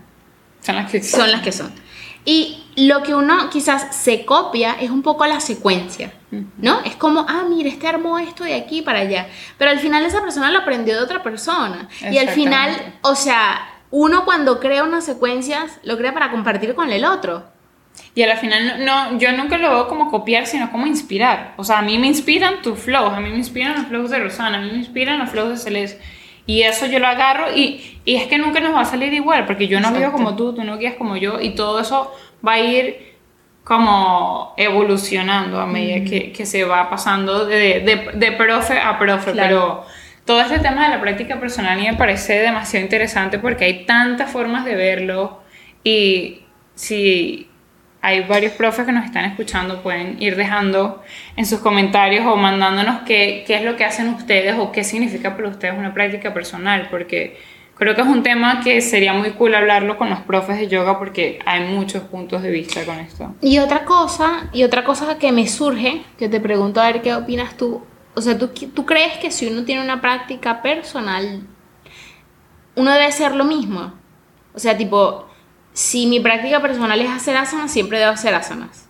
[0.62, 1.72] Son las que son las que son.
[2.24, 6.12] Y lo que uno quizás se copia es un poco la secuencia,
[6.58, 6.80] ¿no?
[6.80, 9.28] Es como, ah, mira, este armó esto de aquí para allá.
[9.58, 11.88] Pero al final esa persona lo aprendió de otra persona.
[12.10, 13.60] Y al final, o sea,
[13.92, 17.51] uno cuando crea unas secuencias, lo crea para compartir con el otro.
[18.14, 21.54] Y al final, no, no, yo nunca lo veo como copiar, sino como inspirar.
[21.56, 24.18] O sea, a mí me inspiran tus flows, a mí me inspiran los flows de
[24.18, 26.02] Rosana, a mí me inspiran los flows de Celeste.
[26.46, 29.46] Y eso yo lo agarro y, y es que nunca nos va a salir igual,
[29.46, 30.16] porque yo no vivo Exacto.
[30.16, 32.12] como tú, tú no guías como yo, y todo eso
[32.46, 33.12] va a ir
[33.64, 39.32] como evolucionando a medida que, que se va pasando de, de, de profe a profe.
[39.32, 39.48] Claro.
[39.48, 39.86] Pero
[40.24, 44.64] todo este tema de la práctica personal me parece demasiado interesante porque hay tantas formas
[44.64, 45.40] de verlo
[45.84, 46.42] y
[46.74, 47.48] si
[48.02, 51.02] hay varios profes que nos están escuchando, pueden ir dejando
[51.36, 55.36] en sus comentarios o mandándonos qué, qué es lo que hacen ustedes o qué significa
[55.36, 57.38] para ustedes una práctica personal, porque
[57.76, 60.98] creo que es un tema que sería muy cool hablarlo con los profes de yoga
[60.98, 63.34] porque hay muchos puntos de vista con esto.
[63.40, 67.14] Y otra cosa, y otra cosa que me surge, que te pregunto a ver qué
[67.14, 67.82] opinas tú.
[68.14, 71.42] O sea, ¿tú, ¿tú crees que si uno tiene una práctica personal,
[72.74, 73.94] uno debe hacer lo mismo?
[74.54, 75.28] O sea, tipo,
[75.72, 78.88] si mi práctica personal es hacer asanas, siempre debo hacer asanas.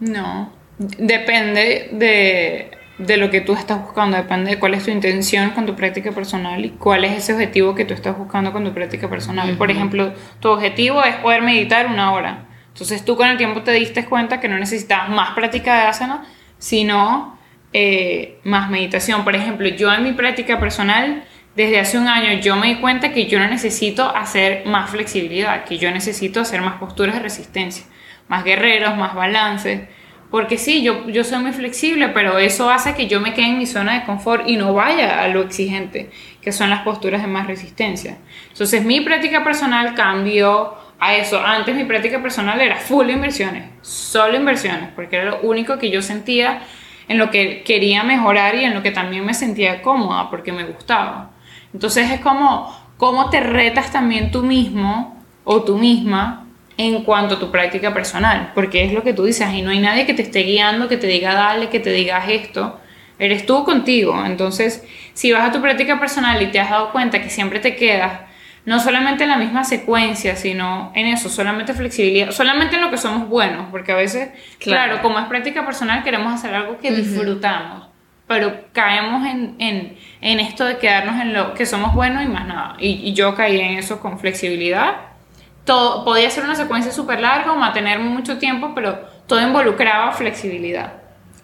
[0.00, 5.50] No, depende de, de lo que tú estás buscando, depende de cuál es tu intención
[5.50, 8.72] con tu práctica personal y cuál es ese objetivo que tú estás buscando con tu
[8.72, 9.56] práctica personal.
[9.56, 12.46] Por ejemplo, tu objetivo es poder meditar una hora.
[12.68, 16.24] Entonces tú con el tiempo te diste cuenta que no necesitabas más práctica de asana,
[16.58, 17.38] sino
[17.72, 19.24] eh, más meditación.
[19.24, 21.24] Por ejemplo, yo en mi práctica personal,
[21.56, 25.64] desde hace un año, yo me di cuenta que yo no necesito hacer más flexibilidad,
[25.64, 27.84] que yo necesito hacer más posturas de resistencia,
[28.28, 29.82] más guerreros, más balances.
[30.30, 33.58] Porque sí, yo, yo soy muy flexible, pero eso hace que yo me quede en
[33.58, 36.10] mi zona de confort y no vaya a lo exigente,
[36.42, 38.18] que son las posturas de más resistencia.
[38.48, 41.40] Entonces mi práctica personal cambió a eso.
[41.40, 46.02] Antes mi práctica personal era full inversiones, solo inversiones, porque era lo único que yo
[46.02, 46.62] sentía
[47.06, 50.64] en lo que quería mejorar y en lo que también me sentía cómoda, porque me
[50.64, 51.33] gustaba.
[51.74, 57.38] Entonces es como, cómo te retas también tú mismo o tú misma en cuanto a
[57.38, 60.22] tu práctica personal, porque es lo que tú dices, y no hay nadie que te
[60.22, 62.80] esté guiando, que te diga dale, que te digas esto,
[63.18, 64.24] eres tú contigo.
[64.24, 67.76] Entonces, si vas a tu práctica personal y te has dado cuenta que siempre te
[67.76, 68.20] quedas
[68.64, 72.96] no solamente en la misma secuencia, sino en eso, solamente flexibilidad, solamente en lo que
[72.96, 77.88] somos buenos, porque a veces, claro, como es práctica personal, queremos hacer algo que disfrutamos,
[78.26, 82.46] pero caemos en, en, en, esto de quedarnos en lo que somos buenos y más
[82.46, 82.76] nada.
[82.78, 84.96] Y, y yo caí en eso con flexibilidad.
[85.64, 90.94] Todo, podía ser una secuencia súper larga o mantenerme mucho tiempo, pero todo involucraba flexibilidad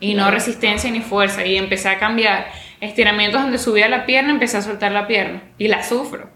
[0.00, 1.44] y no resistencia ni fuerza.
[1.44, 2.46] Y empecé a cambiar
[2.80, 6.30] estiramientos donde subía la pierna, empecé a soltar la pierna y la sufro.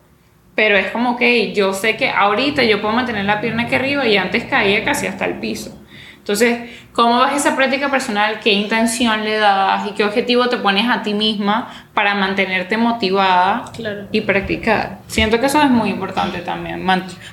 [0.55, 4.07] Pero es como que yo sé que ahorita yo puedo mantener la pierna aquí arriba
[4.07, 5.84] y antes caía casi hasta el piso.
[6.25, 8.41] Entonces, ¿cómo vas esa práctica personal?
[8.41, 13.71] ¿Qué intención le das y qué objetivo te pones a ti misma para mantenerte motivada
[14.11, 15.01] y practicar?
[15.07, 16.83] Siento que eso es muy importante también,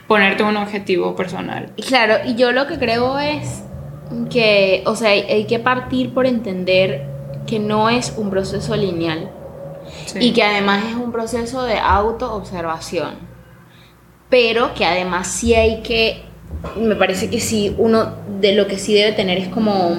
[0.07, 1.71] ponerte un objetivo personal.
[1.87, 3.63] Claro, y yo lo que creo es
[4.29, 7.07] que, o sea, hay que partir por entender
[7.47, 9.31] que no es un proceso lineal
[10.19, 13.15] y que además es un proceso de autoobservación,
[14.29, 16.25] pero que además sí hay que,
[16.75, 19.97] me parece que sí, uno de lo que sí debe tener es como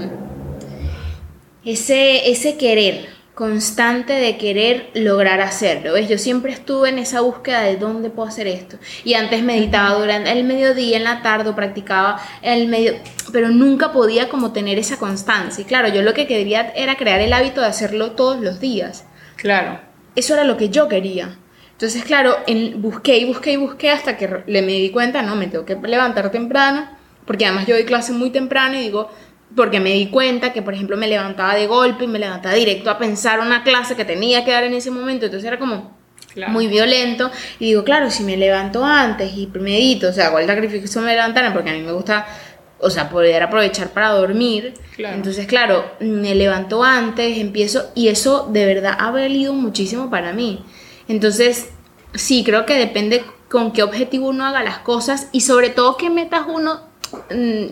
[1.64, 5.94] ese, ese querer constante de querer lograr hacerlo.
[5.94, 6.08] ¿ves?
[6.08, 8.76] Yo siempre estuve en esa búsqueda de dónde puedo hacer esto.
[9.04, 12.94] Y antes meditaba durante el mediodía, en la tarde, practicaba el medio,
[13.32, 15.62] pero nunca podía como tener esa constancia.
[15.62, 19.04] Y claro, yo lo que quería era crear el hábito de hacerlo todos los días.
[19.36, 19.80] Claro.
[20.14, 21.38] Eso era lo que yo quería.
[21.82, 25.34] Entonces, claro, en, busqué y busqué y busqué hasta que le me di cuenta, no,
[25.34, 26.88] me tengo que levantar temprano,
[27.26, 29.10] porque además yo doy clase muy temprano y digo,
[29.56, 32.88] porque me di cuenta que, por ejemplo, me levantaba de golpe y me levantaba directo
[32.88, 35.98] a pensar una clase que tenía que dar en ese momento, entonces era como
[36.46, 37.32] muy violento.
[37.58, 41.14] Y digo, claro, si me levanto antes y medito, o sea, hago el sacrificio me
[41.14, 42.28] levantaran, porque a mí me gusta,
[42.78, 44.74] o sea, poder aprovechar para dormir.
[44.98, 50.64] Entonces, claro, me levanto antes, empiezo, y eso de verdad ha valido muchísimo para mí.
[51.12, 51.68] Entonces,
[52.14, 56.10] sí, creo que depende con qué objetivo uno haga las cosas y sobre todo qué
[56.10, 56.92] metas uno
[57.30, 57.66] Mm,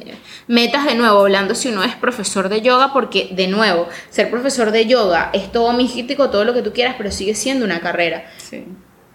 [0.49, 4.71] metas de nuevo, hablando si uno es profesor de yoga, porque de nuevo, ser profesor
[4.71, 8.31] de yoga es todo místico, todo lo que tú quieras, pero sigue siendo una carrera.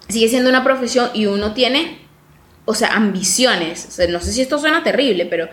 [0.07, 1.99] Sigue siendo una profesión y uno tiene,
[2.65, 3.99] o sea, ambiciones.
[4.09, 5.49] no sé si esto suena terrible, pero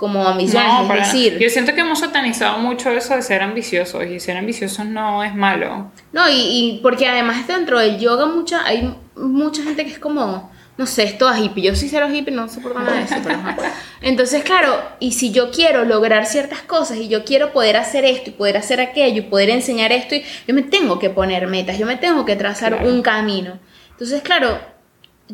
[0.00, 1.38] como ambiciones, es decir...
[1.38, 5.34] Yo siento que hemos satanizado mucho eso de ser ambiciosos y ser ambiciosos no es
[5.34, 5.92] malo.
[6.10, 10.50] No, y, y porque además dentro del yoga mucha, hay mucha gente que es como
[10.78, 11.64] no sé, es toda hippie.
[11.64, 13.38] Yo sí cero hippie, no sé por nada de eso, pero
[14.00, 18.30] Entonces, claro, y si yo quiero lograr ciertas cosas y yo quiero poder hacer esto
[18.30, 20.16] y poder hacer aquello y poder enseñar esto,
[20.48, 23.58] yo me tengo que poner metas, yo me tengo que trazar un camino.
[23.90, 24.58] Entonces, claro,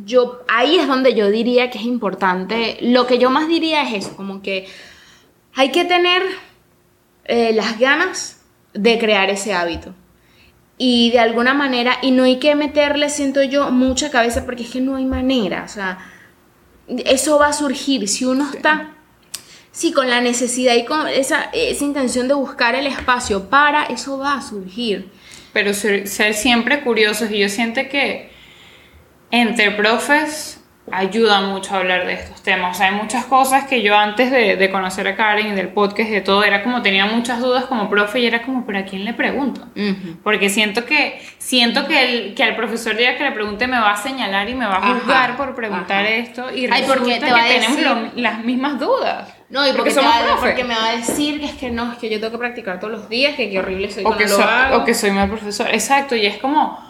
[0.05, 2.79] yo ahí es donde yo diría que es importante.
[2.81, 4.69] Lo que yo más diría es eso, como que
[5.55, 6.23] hay que tener
[7.25, 8.43] eh, las ganas
[8.75, 9.95] de crear ese hábito
[10.79, 14.71] y de alguna manera, y no hay que meterle, siento yo, mucha cabeza porque es
[14.71, 15.99] que no hay manera, o sea,
[16.89, 18.95] eso va a surgir si uno está,
[19.73, 24.19] sí, con la necesidad y con esa, esa intención de buscar el espacio para, eso
[24.19, 25.09] va a surgir.
[25.55, 28.31] Pero ser, ser siempre curiosos y yo siento que
[29.31, 30.61] entre profes
[30.93, 32.77] ayuda mucho a hablar de estos temas.
[32.77, 35.69] O sea, hay muchas cosas que yo antes de, de, conocer a Karen y del
[35.69, 38.83] podcast de todo, era como tenía muchas dudas como profe y era como, ¿pero a
[38.85, 39.67] quién le pregunto?
[40.23, 43.93] Porque siento que, siento que, el, que al profesor día que le pregunte me va
[43.93, 47.45] a señalar y me va a juzgar por preguntar esto y Ay, porque te va
[47.45, 49.33] que tenemos las mismas dudas.
[49.49, 51.99] No, y porque, porque, va, porque, me va a decir que es que no, es
[51.99, 54.27] que yo tengo que practicar todos los días, que qué horrible soy o que
[54.73, 55.69] O que soy mal profesor.
[55.73, 56.85] Exacto, y es como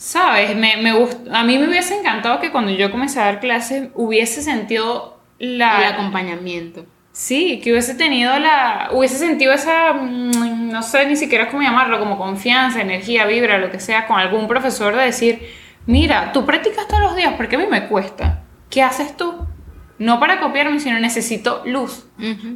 [0.00, 0.56] ¿Sabes?
[0.56, 0.92] Me, me
[1.30, 5.78] a mí me hubiese encantado que cuando yo comencé a dar clases hubiese sentido la...
[5.78, 6.86] El acompañamiento.
[7.12, 8.88] Sí, que hubiese tenido la...
[8.92, 9.92] Hubiese sentido esa...
[9.92, 14.18] Mm, no sé ni siquiera cómo llamarlo, como confianza, energía, vibra, lo que sea, con
[14.18, 15.46] algún profesor de decir,
[15.84, 18.44] mira, tú practicas todos los días, porque a mí me cuesta.
[18.70, 19.34] ¿Qué haces tú?
[19.98, 22.06] No para copiarme, sino necesito luz,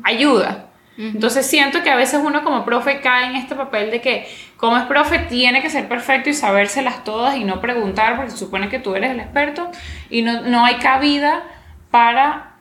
[0.03, 0.71] ayuda.
[0.97, 4.77] Entonces siento que a veces uno como profe cae en este papel de que como
[4.77, 8.69] es profe tiene que ser perfecto y sabérselas todas y no preguntar porque se supone
[8.69, 9.71] que tú eres el experto
[10.09, 11.43] y no, no hay cabida
[11.91, 12.55] para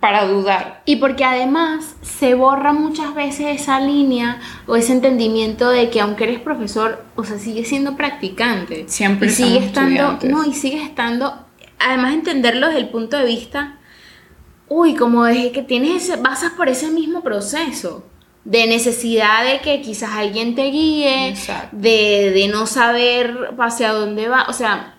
[0.00, 0.82] para dudar.
[0.84, 6.24] Y porque además se borra muchas veces esa línea o ese entendimiento de que aunque
[6.24, 8.86] eres profesor, o sea, sigues siendo practicante.
[8.88, 11.46] Siempre y sigue estando, no, y sigues estando,
[11.78, 13.78] además entenderlo desde el punto de vista
[14.68, 18.04] uy, como es que tienes ese, pasas por ese mismo proceso
[18.44, 21.34] de necesidad de que quizás alguien te guíe,
[21.72, 24.96] de, de, no saber hacia dónde va, o sea,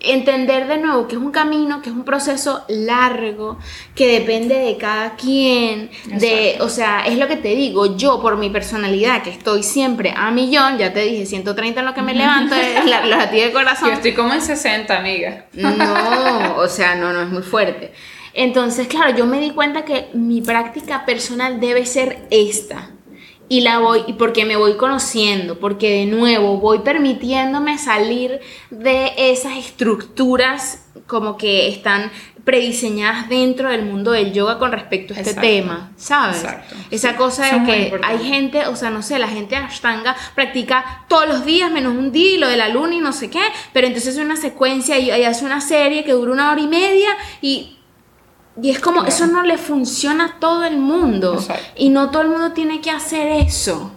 [0.00, 3.58] entender de nuevo que es un camino, que es un proceso largo,
[3.94, 8.36] que depende de cada quien, de, o sea, es lo que te digo, yo por
[8.36, 12.14] mi personalidad, que estoy siempre a millón, ya te dije, 130 en lo que me
[12.14, 13.88] levanto, es la, los de corazón.
[13.88, 15.46] Yo estoy como en 60, amiga.
[15.52, 17.92] No, o sea, no, no es muy fuerte.
[18.38, 22.90] Entonces, claro, yo me di cuenta que mi práctica personal debe ser esta
[23.48, 28.38] y la voy y porque me voy conociendo, porque de nuevo voy permitiéndome salir
[28.70, 32.12] de esas estructuras como que están
[32.44, 36.36] prediseñadas dentro del mundo del yoga con respecto a este tema, ¿sabes?
[36.36, 36.76] Exacto.
[36.92, 41.26] Esa cosa de que hay gente, o sea, no sé, la gente Ashtanga practica todos
[41.26, 43.88] los días menos un día y lo de la luna y no sé qué, pero
[43.88, 47.10] entonces es una secuencia y, y hace una serie que dura una hora y media
[47.42, 47.77] y
[48.60, 51.42] y es como, eso no le funciona a todo el mundo.
[51.76, 53.92] Y no todo el mundo tiene que hacer eso.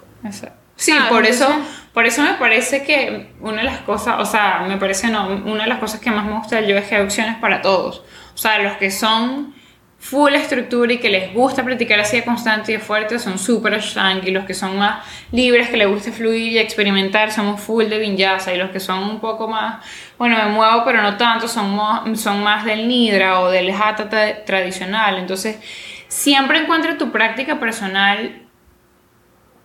[0.75, 1.47] Sí, por eso,
[1.93, 5.63] por eso me parece que una de las cosas, o sea, me parece no, una
[5.63, 8.03] de las cosas que más me gusta del yoga es que hay opciones para todos.
[8.33, 9.53] O sea, los que son
[10.01, 13.75] full estructura y que les gusta practicar así de constante y de fuerte son súper
[13.75, 17.85] ashtanga y los que son más libres, que les gusta fluir y experimentar, somos full
[17.85, 19.85] de vinyasa y los que son un poco más,
[20.17, 24.09] bueno, me muevo pero no tanto, son, son más del nidra o del hatha
[24.43, 25.19] tradicional.
[25.19, 25.59] Entonces,
[26.07, 28.41] siempre encuentra tu práctica personal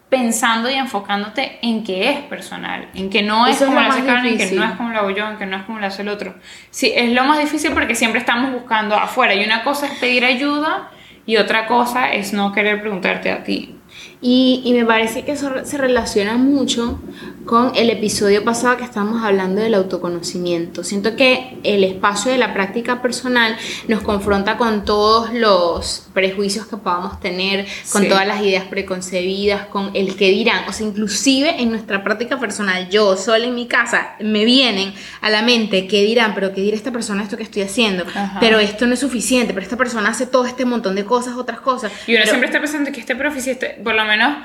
[0.09, 4.39] pensando y enfocándote en que es personal, en que no es como la hace en
[4.39, 6.09] que no es como la hago yo, en que no es como la hace el
[6.09, 6.35] otro.
[6.71, 10.25] Sí, es lo más difícil porque siempre estamos buscando afuera y una cosa es pedir
[10.25, 10.91] ayuda
[11.27, 13.75] y otra cosa es no querer preguntarte a ti.
[14.21, 17.01] Y, y, me parece que eso se relaciona mucho
[17.47, 20.83] con el episodio pasado que estábamos hablando del autoconocimiento.
[20.83, 23.57] Siento que el espacio de la práctica personal
[23.87, 29.93] nos confronta con todos los prejuicios que podamos tener, con todas las ideas preconcebidas, con
[29.95, 30.69] el que dirán.
[30.69, 35.31] O sea, inclusive en nuestra práctica personal, yo sola en mi casa, me vienen a
[35.31, 38.05] la mente qué dirán, pero qué dirá esta persona esto que estoy haciendo,
[38.41, 41.61] pero esto no es suficiente, pero esta persona hace todo este montón de cosas, otras
[41.61, 41.93] cosas.
[42.09, 44.37] Y uno siempre está pensando que este profe, este, por lo menos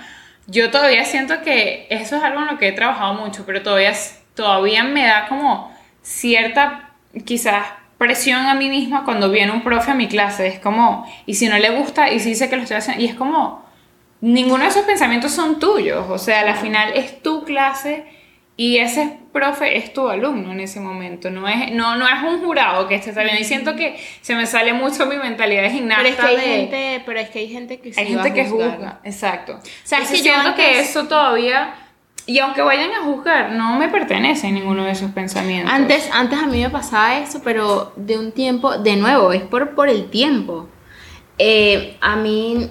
[0.48, 3.94] yo todavía siento que eso es algo en lo que he trabajado mucho, pero todavía,
[4.36, 6.92] todavía me da como cierta,
[7.26, 7.66] quizás,
[7.98, 10.48] presión a mí misma cuando viene un profe a mi clase.
[10.48, 13.06] Es como, y si no le gusta, y si dice que lo estoy haciendo, y
[13.06, 13.64] es como,
[14.22, 16.10] ninguno de esos pensamientos son tuyos.
[16.10, 18.06] O sea, al final es tu clase
[18.58, 22.42] y ese profe es tu alumno en ese momento, no es, no, no es un
[22.42, 23.42] jurado que esté saliendo.
[23.42, 26.04] Y siento que se me sale mucho mi mentalidad de gimnasta.
[26.04, 29.00] Pero es que hay, gente, pero es que hay gente que Hay gente que juzga,
[29.04, 29.54] exacto.
[29.54, 31.76] O sea, es que siento que eso todavía...
[32.28, 35.74] Y aunque vayan a juzgar, no me pertenece ninguno de esos pensamientos.
[35.74, 39.74] Antes, antes a mí me pasaba eso, pero de un tiempo, de nuevo, es por,
[39.74, 40.70] por el tiempo.
[41.40, 42.70] Eh, a mí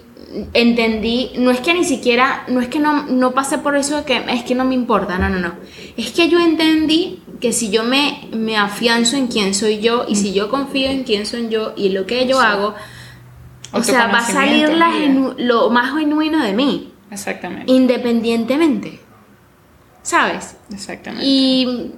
[0.54, 4.04] entendí, no es que ni siquiera, no es que no, no pasé por eso de
[4.04, 5.54] que es que no me importa, no, no, no.
[5.96, 10.16] Es que yo entendí que si yo me, me afianzo en quién soy yo y
[10.16, 12.74] si yo confío en quién soy yo y lo que yo hago,
[13.72, 14.68] o sea, va a salir
[15.38, 16.92] lo más genuino de mí.
[17.10, 17.72] Exactamente.
[17.72, 19.00] Independientemente.
[20.02, 20.56] ¿Sabes?
[20.72, 21.26] Exactamente.
[21.26, 21.92] Y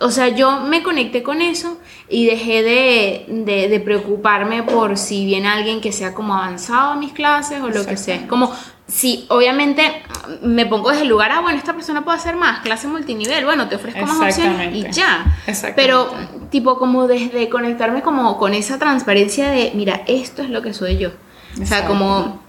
[0.00, 5.82] o sea, yo me conecté con eso y dejé de, preocuparme por si viene alguien
[5.82, 8.16] que sea como avanzado en mis clases o lo que sea.
[8.16, 8.50] Es como,
[8.88, 10.02] si obviamente
[10.40, 13.68] me pongo desde el lugar, ah, bueno, esta persona puede hacer más, clase multinivel, bueno,
[13.68, 15.36] te ofrezco más opciones y ya.
[15.76, 16.10] Pero
[16.50, 20.96] tipo como desde conectarme como con esa transparencia de, mira, esto es lo que soy
[20.96, 21.10] yo.
[21.60, 22.48] O sea, como...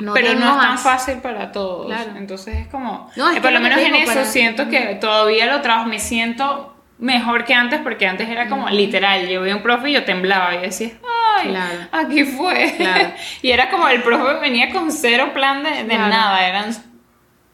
[0.00, 1.86] No pero no es tan fácil para todos.
[1.86, 2.12] Claro.
[2.16, 5.88] Entonces es como, no, eh, por lo menos en eso siento que todavía lo trabajo,
[5.88, 9.92] me siento mejor que antes porque antes era como literal, yo vi un profe y
[9.94, 10.90] yo temblaba y decía,
[11.38, 11.56] ay,
[11.92, 12.74] aquí fue.
[13.42, 16.74] y era como el profe venía con cero plan de, nada, eran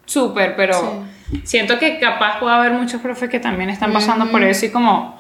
[0.07, 1.05] súper, pero
[1.45, 5.19] siento que capaz puede haber muchos profes que también están pasando por eso y como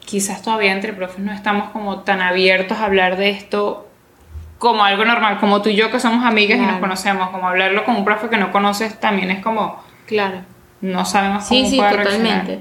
[0.00, 3.88] quizás todavía entre profes no estamos como tan abiertos a hablar de esto
[4.58, 7.84] como algo normal, como tú y yo que somos amigas y nos conocemos, como hablarlo
[7.84, 9.84] con un profe que no conoces también es como...
[10.06, 12.60] Claro no sabemos cómo sí, sí, totalmente.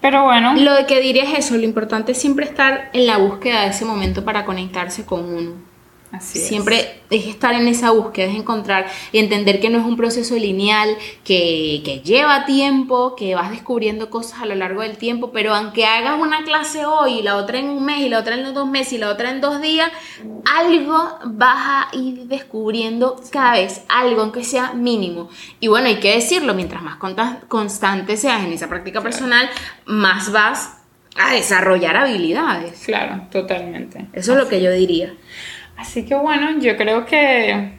[0.00, 0.54] Pero bueno.
[0.54, 3.84] Lo que diría es eso, lo importante es siempre estar en la búsqueda de ese
[3.84, 5.69] momento para conectarse con uno.
[6.18, 7.26] Siempre es.
[7.26, 11.82] estar en esa búsqueda, es encontrar y entender que no es un proceso lineal, que,
[11.84, 16.20] que, lleva tiempo, que vas descubriendo cosas a lo largo del tiempo, pero aunque hagas
[16.20, 18.94] una clase hoy y la otra en un mes y la otra en dos meses
[18.94, 19.90] y la otra en dos días,
[20.44, 20.96] algo
[21.26, 25.30] vas a ir descubriendo cada vez, algo aunque sea mínimo.
[25.60, 26.96] Y bueno, hay que decirlo, mientras más
[27.48, 29.48] constante seas en esa práctica personal,
[29.86, 30.80] más vas
[31.16, 32.82] a desarrollar habilidades.
[32.84, 34.06] Claro, totalmente.
[34.12, 35.14] Eso es lo que yo diría.
[35.80, 37.72] Así que bueno, yo creo que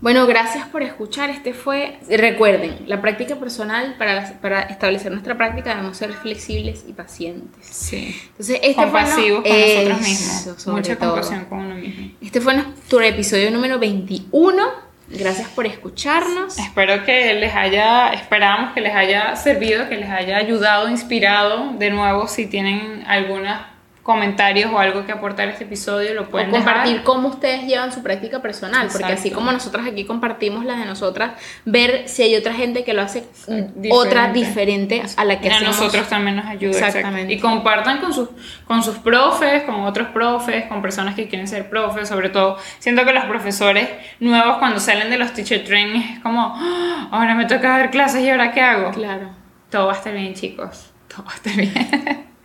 [0.00, 1.28] Bueno, gracias por escuchar.
[1.28, 6.94] Este fue, recuerden, la práctica personal para, para establecer nuestra práctica debemos ser flexibles y
[6.94, 7.66] pacientes.
[7.66, 8.18] Sí.
[8.28, 10.66] Entonces, este Compasivos fue, con nosotros mismos.
[10.66, 11.10] Mucha todo.
[11.10, 12.10] compasión con uno mismo.
[12.22, 14.86] Este fue nuestro episodio número 21.
[15.08, 16.58] Gracias por escucharnos.
[16.58, 21.74] Espero que les haya, esperamos que les haya servido, que les haya ayudado, inspirado.
[21.74, 23.75] De nuevo, si tienen algunos
[24.06, 27.04] comentarios o algo que aportar a este episodio, lo O pueden compartir dejar.
[27.04, 29.34] cómo ustedes llevan su práctica personal, porque así Exacto.
[29.34, 31.32] como nosotras aquí compartimos las de nosotras,
[31.64, 33.52] ver si hay otra gente que lo hace mm,
[33.82, 33.88] Diferente.
[33.90, 35.76] otra diferente a la que a hacemos.
[35.76, 36.70] nosotros también nos ayuda.
[36.72, 36.98] exacto.
[36.98, 37.32] Exactamente.
[37.34, 38.28] Y compartan con sus,
[38.66, 42.08] con sus profes, con otros profes, con personas que quieren ser profes.
[42.08, 43.88] Sobre todo, siento que los profesores
[44.20, 48.22] nuevos cuando salen de los teacher trainings es como, "Ah, ahora me toca dar clases
[48.22, 48.92] y ahora qué hago.
[48.92, 49.30] Claro.
[49.68, 50.90] Todo va a estar bien, chicos.
[51.08, 52.26] Todo va a estar bien.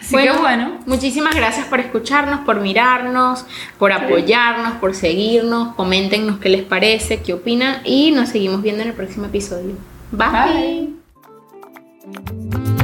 [0.00, 0.78] Así Bueno, que bueno.
[0.86, 3.44] muchísimas gracias por escucharnos, por mirarnos,
[3.78, 5.74] por apoyarnos, por seguirnos.
[5.74, 9.76] Coméntenos qué les parece, qué opinan y nos seguimos viendo en el próximo episodio.
[10.12, 10.88] Bye.
[12.06, 12.83] Bye.